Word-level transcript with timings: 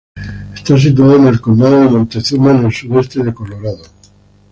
Está 0.55 0.79
situado 0.79 1.15
en 1.17 1.27
el 1.27 1.39
condado 1.39 1.81
de 1.81 1.87
Montezuma, 1.91 2.49
en 2.53 2.65
el 2.65 2.73
sudoeste 2.73 3.23
de 3.23 3.35
Colorado. 3.35 3.83